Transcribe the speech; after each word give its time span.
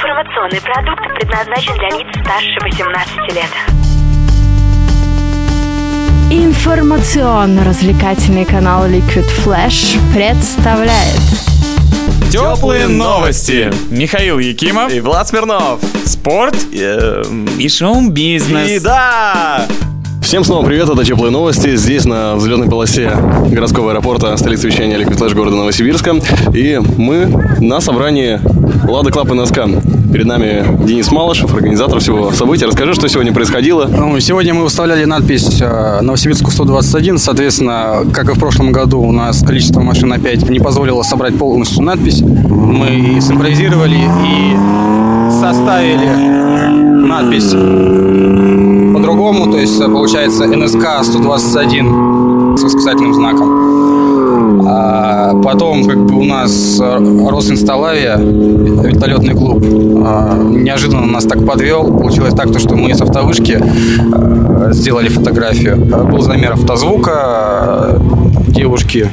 Информационный 0.00 0.62
продукт 0.62 1.02
предназначен 1.14 1.74
для 1.74 1.90
лиц 1.90 2.06
старше 2.22 2.58
18 2.62 3.34
лет. 3.34 3.50
Информационно-развлекательный 6.30 8.46
канал 8.46 8.86
Liquid 8.86 9.28
Flash 9.44 9.98
представляет 10.14 11.20
Теплые 12.32 12.88
новости. 12.88 13.70
Михаил 13.90 14.38
Якимов. 14.38 14.90
И 14.90 15.00
Влад 15.00 15.28
Смирнов. 15.28 15.80
Спорт 16.06 16.56
Эм, 16.72 17.44
и 17.58 17.68
шоу-бизнес. 17.68 18.70
И 18.70 18.80
да! 18.80 19.66
Всем 20.30 20.44
снова 20.44 20.64
привет, 20.64 20.88
это 20.88 21.04
Теплые 21.04 21.32
новости. 21.32 21.74
Здесь 21.74 22.04
на 22.04 22.36
взлетной 22.36 22.68
полосе 22.68 23.10
городского 23.50 23.90
аэропорта 23.90 24.36
столицы 24.36 24.68
вещания 24.68 24.96
Liquid 24.96 25.18
Flash 25.18 25.34
города 25.34 25.56
Новосибирска. 25.56 26.20
И 26.54 26.80
мы 26.96 27.26
на 27.58 27.80
собрании 27.80 28.38
Лада 28.88 29.10
Club 29.10 29.32
НСК. 29.32 29.62
Перед 30.12 30.26
нами 30.26 30.86
Денис 30.86 31.10
Малышев, 31.10 31.52
организатор 31.52 31.98
всего 31.98 32.30
события. 32.30 32.66
Расскажи, 32.66 32.94
что 32.94 33.08
сегодня 33.08 33.32
происходило. 33.32 33.86
Ну, 33.86 34.20
сегодня 34.20 34.54
мы 34.54 34.62
выставляли 34.62 35.04
надпись 35.04 35.60
э, 35.60 36.00
Новосибирску 36.00 36.52
121. 36.52 37.18
Соответственно, 37.18 38.04
как 38.12 38.30
и 38.30 38.32
в 38.34 38.38
прошлом 38.38 38.70
году, 38.70 39.00
у 39.00 39.10
нас 39.10 39.42
количество 39.42 39.80
машин 39.80 40.12
опять 40.12 40.48
не 40.48 40.60
позволило 40.60 41.02
собрать 41.02 41.36
полностью 41.36 41.82
надпись. 41.82 42.20
Мы 42.20 43.16
сымпровизировали 43.16 43.96
и 43.96 45.40
составили 45.40 46.70
надпись 47.04 47.52
по-другому. 49.10 49.50
То 49.50 49.58
есть, 49.58 49.80
э, 49.80 49.84
получается, 49.84 50.46
НСК 50.46 51.02
121 51.02 52.56
с 52.56 52.62
восклицательным 52.62 53.14
знаком. 53.14 54.66
А 54.66 55.34
потом, 55.42 55.84
как 55.84 55.98
бы 55.98 56.16
у 56.16 56.24
нас 56.24 56.78
э, 56.80 57.28
Росинсталавия, 57.28 58.16
вертолетный 58.16 59.34
клуб, 59.34 59.64
а, 60.04 60.36
неожиданно 60.42 61.06
нас 61.06 61.24
так 61.24 61.44
подвел. 61.46 61.84
Получилось 61.84 62.34
так, 62.34 62.52
то, 62.52 62.58
что 62.58 62.76
мы 62.76 62.94
с 62.94 63.00
автовышки 63.00 63.58
э, 63.60 64.72
сделали 64.72 65.08
фотографию. 65.08 65.76
Был 66.10 66.20
замер 66.20 66.52
автозвука, 66.52 67.98
девушки 68.46 69.10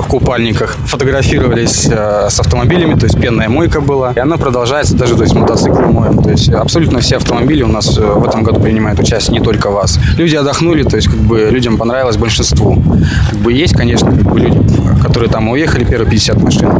в 0.00 0.06
купальниках 0.08 0.76
фотографировались 0.86 1.88
э, 1.90 2.28
с 2.30 2.38
автомобилями, 2.40 2.94
то 2.98 3.06
есть 3.06 3.20
пенная 3.20 3.48
мойка 3.48 3.80
была. 3.80 4.12
И 4.12 4.18
она 4.18 4.36
продолжается 4.36 4.94
даже, 4.94 5.16
то 5.16 5.22
есть 5.22 5.34
мотоциклы 5.34 5.86
моем. 5.86 6.22
То 6.22 6.30
есть 6.30 6.50
абсолютно 6.50 7.00
все 7.00 7.16
автомобили 7.16 7.62
у 7.62 7.68
нас 7.68 7.96
э, 7.98 8.00
в 8.00 8.26
этом 8.26 8.42
году 8.42 8.60
принимают 8.60 9.00
участие, 9.00 9.38
не 9.38 9.44
только 9.44 9.70
вас. 9.70 9.98
Люди 10.16 10.36
отдохнули, 10.36 10.82
то 10.82 10.96
есть 10.96 11.08
как 11.08 11.18
бы 11.18 11.48
людям 11.50 11.78
понравилось 11.78 12.16
большинству. 12.16 12.82
Как 13.30 13.38
бы 13.38 13.52
есть, 13.52 13.74
конечно, 13.74 14.10
как 14.10 14.22
бы 14.22 14.40
люди, 14.40 14.60
которые 15.02 15.30
там 15.30 15.48
уехали, 15.48 15.84
первые 15.84 16.10
50 16.10 16.42
машин. 16.42 16.70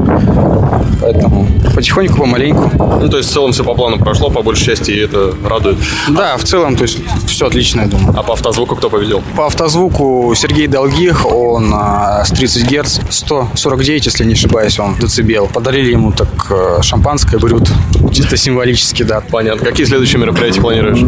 Поэтому 1.00 1.46
потихоньку, 1.74 2.18
помаленьку. 2.18 2.70
Ну, 3.00 3.08
то 3.08 3.18
есть 3.18 3.30
в 3.30 3.32
целом 3.32 3.52
все 3.52 3.64
по 3.64 3.74
плану 3.74 3.98
прошло, 3.98 4.30
по 4.30 4.42
большей 4.42 4.66
части, 4.66 4.90
и 4.90 4.98
это 4.98 5.34
радует. 5.44 5.78
Да, 6.08 6.36
в 6.36 6.44
целом, 6.44 6.76
то 6.76 6.82
есть 6.82 6.98
все 7.26 7.46
отлично, 7.46 7.82
я 7.82 7.86
думаю. 7.86 8.14
А 8.16 8.22
по 8.22 8.32
автозвуку 8.32 8.76
кто 8.76 8.90
победил? 8.90 9.22
По 9.36 9.46
автозвуку 9.46 10.32
Сергей 10.34 10.66
Долгих, 10.66 11.26
он 11.26 11.72
а, 11.78 12.24
с 12.24 12.30
30 12.30 12.70
Гц, 12.70 13.00
149, 13.10 14.06
если 14.06 14.24
не 14.24 14.32
ошибаюсь, 14.32 14.78
он 14.78 14.96
децибел. 14.98 15.46
Подарили 15.46 15.92
ему 15.92 16.10
так 16.12 16.28
э, 16.50 16.78
шампанское, 16.82 17.38
брют, 17.38 17.70
чисто 18.12 18.36
символически, 18.36 19.02
да. 19.02 19.20
Понятно. 19.20 19.64
Какие 19.66 19.86
следующие 19.86 20.18
мероприятия 20.20 20.60
планируешь? 20.60 21.04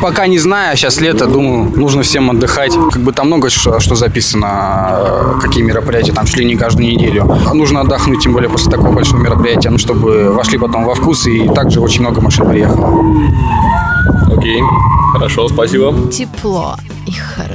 Пока 0.00 0.26
не 0.26 0.38
знаю, 0.38 0.76
сейчас 0.76 1.00
лето, 1.00 1.26
думаю, 1.26 1.72
нужно 1.76 2.02
всем 2.02 2.30
отдыхать. 2.30 2.72
Как 2.90 3.02
бы 3.02 3.12
там 3.12 3.26
много 3.26 3.50
что, 3.50 3.80
что 3.80 3.94
записано, 3.94 4.92
э, 4.92 5.40
какие 5.42 5.62
мероприятия, 5.62 6.12
там 6.12 6.26
шли 6.26 6.46
не 6.46 6.56
каждую 6.56 6.86
неделю. 6.86 7.24
Нужно 7.52 7.80
отдохнуть, 7.82 8.22
тем 8.22 8.32
более 8.32 8.48
после 8.48 8.70
такого 8.70 8.92
большого 8.92 9.20
мероприятия, 9.20 9.68
ну, 9.68 9.78
чтобы 9.78 10.32
вошли 10.32 10.56
потом 10.58 10.84
во 10.84 10.94
вкус, 10.94 11.26
и 11.26 11.48
также 11.48 11.80
очень 11.80 12.00
много 12.00 12.22
машин 12.22 12.48
приехало. 12.48 13.04
Окей. 14.34 14.62
Хорошо, 15.12 15.48
спасибо. 15.48 15.94
тепло 16.10 16.76
и 17.06 17.12
хорошо. 17.12 17.51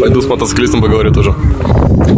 Пойду 0.00 0.20
с 0.20 0.26
мотоциклистом 0.26 0.82
поговорю 0.82 1.12
тоже. 1.12 1.32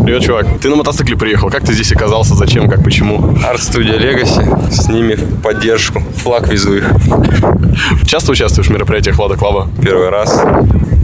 Привет, 0.05 0.23
чувак. 0.23 0.47
Ты 0.61 0.71
на 0.71 0.77
мотоцикле 0.77 1.17
приехал. 1.17 1.51
Как 1.51 1.65
ты 1.65 1.73
здесь 1.73 1.93
оказался? 1.93 2.35
Зачем? 2.35 2.69
Как? 2.69 2.83
Почему? 2.83 3.37
Арт-студия 3.45 3.99
Legacy. 3.99 4.71
С 4.71 4.89
ними 4.89 5.15
в 5.15 5.43
поддержку. 5.43 6.03
Флаг 6.17 6.49
везу 6.49 6.77
их. 6.77 6.91
Часто 8.07 8.33
участвуешь 8.33 8.69
в 8.69 8.73
мероприятиях 8.73 9.19
Лада 9.19 9.37
Клаба? 9.37 9.69
Первый 9.83 10.09
раз. 10.09 10.43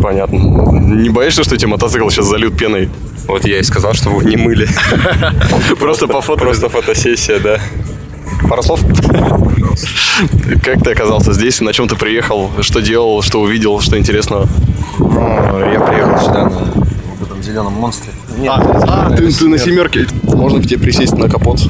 Понятно. 0.03 0.37
Не 0.37 1.11
боишься, 1.11 1.45
что 1.45 1.55
эти 1.55 1.67
мотоцикл 1.67 2.09
сейчас 2.09 2.27
зальют 2.27 2.57
пеной? 2.57 2.89
Вот 3.27 3.45
я 3.47 3.59
и 3.59 3.63
сказал, 3.63 3.95
чтобы 3.95 4.17
вы 4.17 4.25
не 4.25 4.37
мыли. 4.37 4.69
Просто 5.79 6.09
по 6.09 6.21
фото. 6.21 6.41
Просто 6.41 6.69
фотосессия, 6.69 7.39
да. 7.39 7.59
Пару 8.49 8.63
слов? 8.63 8.81
Как 10.63 10.83
ты 10.83 10.91
оказался 10.93 11.33
здесь? 11.33 11.61
На 11.61 11.73
чем 11.73 11.89
ты 11.89 11.97
приехал? 11.97 12.51
Что 12.61 12.81
делал? 12.81 13.23
Что 13.23 13.41
увидел? 13.41 13.81
Что 13.81 13.99
интересного? 13.99 14.49
Я 14.99 15.81
приехал 15.81 16.19
сюда 16.19 16.45
на 16.49 16.85
в 17.15 17.23
этом 17.23 17.43
зеленом 17.43 17.73
монстре. 17.75 18.13
А, 18.49 19.11
ты, 19.17 19.31
ты 19.31 19.49
на 19.49 19.59
семерке. 19.59 20.07
Можно 20.23 20.61
к 20.61 20.67
тебе 20.67 20.79
присесть 20.79 21.17
на 21.17 21.29
капот. 21.29 21.61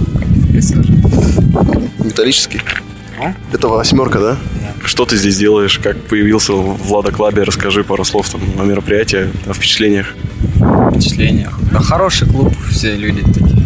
Металлический. 1.98 2.60
Это 3.52 3.68
восьмерка, 3.68 4.18
да? 4.18 4.36
Что 4.84 5.06
ты 5.06 5.16
здесь 5.16 5.36
делаешь? 5.36 5.78
Как 5.78 5.96
появился 6.02 6.52
в 6.52 6.92
Лада 6.92 7.10
Клабе? 7.10 7.42
Расскажи 7.42 7.84
пару 7.84 8.04
слов 8.04 8.28
там 8.28 8.40
о 8.58 8.64
мероприятии, 8.64 9.30
о 9.46 9.54
впечатлениях. 9.54 10.14
впечатлениях. 10.92 11.58
Да, 11.72 11.80
хороший 11.80 12.28
клуб, 12.28 12.52
все 12.70 12.94
люди 12.94 13.22
такие 13.22 13.64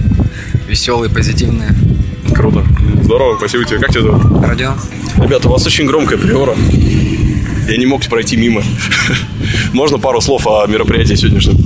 веселые, 0.68 1.10
позитивные. 1.10 1.70
Круто. 2.34 2.64
Здорово, 3.02 3.36
спасибо 3.38 3.64
тебе. 3.64 3.78
Как 3.78 3.90
тебя 3.90 4.02
зовут? 4.02 4.44
Родион? 4.44 4.74
Ребята, 5.16 5.48
у 5.48 5.52
вас 5.52 5.66
очень 5.66 5.86
громкая 5.86 6.18
приора. 6.18 6.54
Я 7.68 7.76
не 7.76 7.86
мог 7.86 8.04
пройти 8.06 8.36
мимо. 8.36 8.62
Можно 9.72 9.98
пару 9.98 10.20
слов 10.20 10.46
о 10.46 10.66
мероприятии 10.66 11.14
сегодняшнем? 11.14 11.56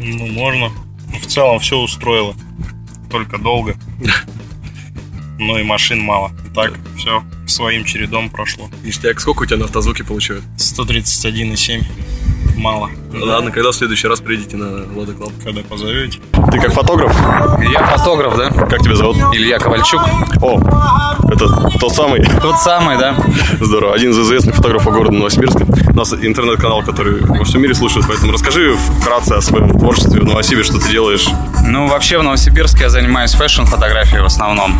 Ну, 0.00 0.26
можно. 0.26 0.70
В 1.20 1.26
целом 1.26 1.58
все 1.60 1.76
устроило. 1.78 2.34
Только 3.10 3.38
долго. 3.38 3.76
Ну 5.40 5.56
и 5.56 5.62
машин 5.62 6.00
мало. 6.00 6.32
Так 6.52 6.72
все 6.96 7.22
своим 7.46 7.84
чередом 7.84 8.28
прошло. 8.28 8.68
Ништяк, 8.82 9.20
сколько 9.20 9.42
у 9.42 9.46
тебя 9.46 9.58
на 9.58 9.66
автозвуке 9.66 10.02
получают? 10.02 10.44
131,7. 10.56 11.84
Мало. 12.58 12.90
Ладно, 13.14 13.52
когда 13.52 13.70
в 13.70 13.74
следующий 13.74 14.08
раз 14.08 14.20
приедете 14.20 14.56
на 14.56 14.84
Lada 14.94 15.12
Club? 15.12 15.30
Когда 15.44 15.62
позовете. 15.62 16.18
Ты 16.50 16.58
как 16.58 16.72
фотограф? 16.72 17.16
Я 17.72 17.86
фотограф, 17.86 18.36
да? 18.36 18.50
Как 18.50 18.80
тебя 18.82 18.96
зовут? 18.96 19.16
Илья 19.32 19.58
Ковальчук. 19.58 20.00
О, 20.42 20.60
это 21.30 21.48
тот 21.78 21.94
самый. 21.94 22.24
Тот 22.40 22.58
самый, 22.58 22.98
да? 22.98 23.14
Здорово. 23.60 23.94
Один 23.94 24.10
из 24.10 24.18
известных 24.18 24.56
фотографов 24.56 24.92
города 24.92 25.14
Новосибирска. 25.14 25.64
У 25.90 25.96
нас 25.96 26.12
интернет-канал, 26.12 26.82
который 26.82 27.20
во 27.24 27.44
всем 27.44 27.62
мире 27.62 27.74
слушают, 27.74 28.06
поэтому 28.08 28.32
расскажи 28.32 28.76
вкратце 28.76 29.34
о 29.34 29.40
своем 29.40 29.70
творчестве 29.70 30.20
в 30.20 30.24
Новосибе, 30.24 30.64
что 30.64 30.80
ты 30.80 30.90
делаешь. 30.90 31.28
Ну, 31.64 31.86
вообще 31.86 32.18
в 32.18 32.24
Новосибирске 32.24 32.84
я 32.84 32.88
занимаюсь 32.88 33.34
fashion-фотографией 33.34 34.20
в 34.20 34.26
основном. 34.26 34.78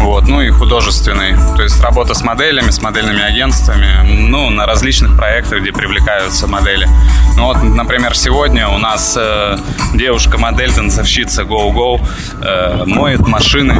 Вот, 0.00 0.26
ну 0.26 0.40
и 0.40 0.50
художественной. 0.50 1.34
То 1.56 1.62
есть 1.62 1.80
работа 1.80 2.14
с 2.14 2.22
моделями, 2.22 2.70
с 2.70 2.82
модельными 2.82 3.22
агентствами, 3.22 4.02
ну, 4.28 4.50
на 4.50 4.66
различных 4.66 5.16
проектах, 5.16 5.60
где 5.60 5.72
привлекаются 5.72 6.46
модели. 6.48 6.88
Ну 7.36 7.46
вот, 7.46 7.62
например, 7.62 8.16
сегодня 8.16 8.68
у 8.68 8.78
нас 8.78 9.16
э, 9.18 9.56
девушка-модель, 9.94 10.72
танцовщица 10.72 11.42
Go 11.42 11.72
Go 11.72 12.00
э, 12.42 12.84
моет 12.86 13.26
машины. 13.26 13.78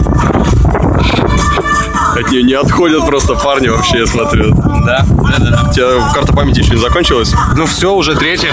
От 2.17 2.31
нее 2.31 2.43
не 2.43 2.55
отходят 2.55 3.07
просто 3.07 3.35
парни 3.35 3.69
вообще, 3.69 4.01
я 4.01 4.07
смотрю. 4.07 4.55
Да, 4.85 5.05
да, 5.07 5.37
да. 5.39 5.51
да. 5.51 5.69
У 5.69 5.73
тебя 5.73 6.13
карта 6.13 6.33
памяти 6.33 6.61
еще 6.61 6.73
не 6.73 6.81
закончилась? 6.81 7.33
Ну 7.57 7.67
все, 7.67 7.95
уже 7.95 8.17
третья. 8.17 8.53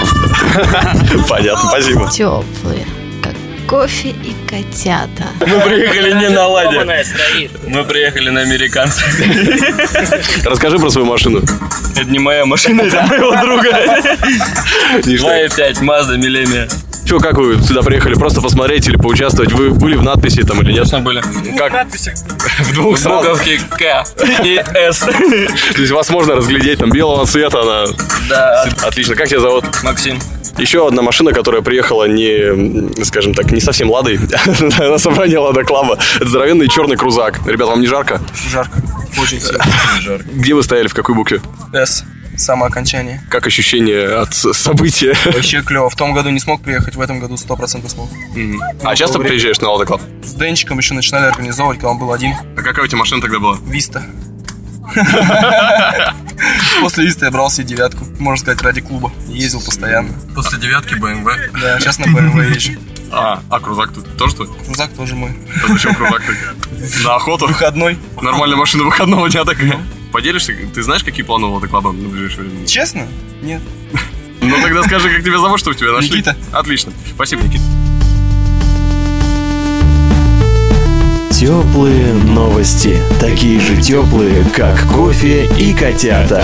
Понятно, 1.28 1.68
спасибо. 1.68 2.08
Теплые, 2.10 2.86
как 3.22 3.34
кофе 3.68 4.10
и 4.10 4.34
котята. 4.48 5.24
Мы 5.40 5.60
приехали 5.60 6.12
не 6.14 6.28
на 6.30 6.46
Ладе. 6.46 7.04
Мы 7.66 7.84
приехали 7.84 8.30
на 8.30 8.40
американцев. 8.40 9.04
Расскажи 10.44 10.78
про 10.78 10.90
свою 10.90 11.06
машину. 11.06 11.42
Это 12.00 12.10
не 12.10 12.18
моя 12.18 12.46
машина, 12.46 12.80
это 12.80 13.02
моего 13.02 13.36
друга. 13.36 13.68
2.5 15.02 15.82
Mazda 15.82 16.16
Millennium. 16.16 16.89
Че, 17.10 17.18
как 17.18 17.36
вы 17.38 17.60
сюда 17.60 17.82
приехали? 17.82 18.14
Просто 18.14 18.40
посмотреть 18.40 18.86
или 18.86 18.96
поучаствовать? 18.96 19.50
Вы 19.52 19.70
были 19.70 19.96
в 19.96 20.02
надписи 20.04 20.44
там 20.44 20.62
или 20.62 20.70
нет? 20.70 20.88
Конечно, 20.88 21.00
были. 21.00 21.20
Как? 21.58 21.88
В 21.90 22.72
двух 22.74 22.96
В 22.96 23.00
сразу. 23.00 23.30
буковке 23.30 23.58
К 23.68 24.04
и 24.44 24.62
С. 24.74 24.98
То 25.74 25.80
есть 25.80 25.90
вас 25.90 26.08
можно 26.10 26.36
разглядеть, 26.36 26.78
там 26.78 26.92
белого 26.92 27.26
цвета 27.26 27.62
она. 27.62 27.86
Да. 28.28 28.64
Отлично. 28.84 29.16
Как 29.16 29.26
тебя 29.26 29.40
зовут? 29.40 29.64
Максим. 29.82 30.20
Еще 30.56 30.86
одна 30.86 31.02
машина, 31.02 31.32
которая 31.32 31.62
приехала 31.62 32.04
не, 32.04 33.02
скажем 33.02 33.34
так, 33.34 33.50
не 33.50 33.60
совсем 33.60 33.90
ладой 33.90 34.20
на 34.78 34.98
собрание 34.98 35.40
Лада 35.40 35.64
Клаба. 35.64 35.98
Это 36.14 36.28
здоровенный 36.28 36.68
черный 36.68 36.96
крузак. 36.96 37.40
Ребят, 37.44 37.70
вам 37.70 37.80
не 37.80 37.88
жарко? 37.88 38.20
Жарко. 38.52 38.80
Очень 39.20 39.40
сильно. 39.40 39.64
Жарко. 40.00 40.24
Где 40.32 40.54
вы 40.54 40.62
стояли, 40.62 40.86
в 40.86 40.94
какой 40.94 41.16
букве? 41.16 41.40
С. 41.72 42.04
самое 42.40 42.68
окончание. 42.70 43.22
Как 43.28 43.46
ощущение 43.46 44.06
от 44.06 44.34
события? 44.34 45.14
Вообще 45.26 45.62
клево. 45.62 45.90
В 45.90 45.96
том 45.96 46.12
году 46.12 46.30
не 46.30 46.40
смог 46.40 46.62
приехать, 46.62 46.96
в 46.96 47.00
этом 47.00 47.20
году 47.20 47.34
100% 47.34 47.88
смог. 47.88 48.08
А 48.82 48.96
часто 48.96 49.18
приезжаешь 49.18 49.60
на 49.60 49.70
Lada 49.70 49.84
Club? 49.86 50.00
С 50.24 50.34
Денчиком 50.34 50.78
еще 50.78 50.94
начинали 50.94 51.26
организовывать, 51.26 51.78
когда 51.78 51.90
он 51.90 51.98
был 51.98 52.12
один. 52.12 52.34
А 52.56 52.62
какая 52.62 52.84
у 52.84 52.88
тебя 52.88 52.98
машина 52.98 53.20
тогда 53.20 53.38
была? 53.38 53.58
Виста. 53.64 54.02
После 56.80 57.04
Виста 57.04 57.26
я 57.26 57.30
брал 57.30 57.50
себе 57.50 57.66
девятку, 57.66 58.04
можно 58.18 58.42
сказать, 58.42 58.62
ради 58.62 58.80
клуба. 58.80 59.12
Ездил 59.28 59.60
постоянно. 59.60 60.12
После 60.34 60.58
девятки 60.58 60.94
БМВ. 60.94 61.28
Да, 61.60 61.78
сейчас 61.78 61.98
на 61.98 62.04
BMW 62.04 62.54
езжу. 62.54 62.72
А, 63.12 63.42
а 63.50 63.60
крузак 63.60 63.92
тут 63.92 64.16
тоже 64.16 64.36
твой? 64.36 64.48
Крузак 64.64 64.90
тоже 64.92 65.14
мой. 65.14 65.32
А 65.64 65.72
зачем 65.72 65.94
крузак 65.94 66.22
так? 66.24 66.36
На 67.04 67.16
охоту? 67.16 67.46
Выходной. 67.46 67.98
Нормальная 68.22 68.56
машина 68.56 68.84
выходного 68.84 69.28
дня 69.28 69.44
такая. 69.44 69.80
Поделишься? 70.12 70.54
Ты 70.74 70.82
знаешь, 70.82 71.04
какие 71.04 71.24
планы 71.24 71.46
у 71.46 71.52
Лада 71.52 71.68
на 71.68 72.08
ближайшее 72.08 72.48
время? 72.48 72.66
Честно? 72.66 73.06
Нет. 73.42 73.62
Ну 74.42 74.56
тогда 74.62 74.82
скажи, 74.84 75.10
как 75.10 75.22
тебя 75.22 75.38
зовут, 75.38 75.60
чтобы 75.60 75.76
тебя 75.76 75.92
нашли. 75.92 76.12
Никита. 76.12 76.34
Отлично. 76.50 76.92
Спасибо, 77.14 77.42
Никита. 77.42 77.62
Теплые 81.30 82.14
новости. 82.14 82.98
Такие 83.20 83.60
же 83.60 83.80
теплые, 83.80 84.44
как 84.56 84.80
кофе 84.88 85.46
и 85.58 85.74
котята. 85.74 86.42